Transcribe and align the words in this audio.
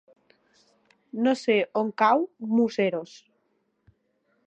No 1.27 1.35
sé 1.43 1.59
on 1.83 1.93
cau 2.05 2.25
Museros. 2.57 3.17